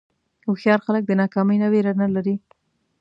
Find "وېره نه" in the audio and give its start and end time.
1.73-2.07